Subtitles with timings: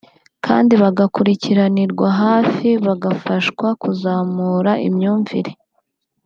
[0.45, 2.67] kandi bagakurikiranirwa hafi
[3.03, 5.51] bafashwa kuzamura imyumvire